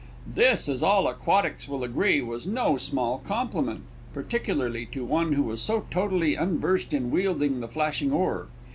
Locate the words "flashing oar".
7.67-8.47